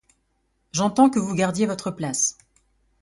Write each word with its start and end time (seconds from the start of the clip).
J’entends 0.71 1.11
que 1.11 1.19
vous 1.19 1.35
gardiez 1.35 1.67
votre 1.67 1.91
place. 1.91 2.35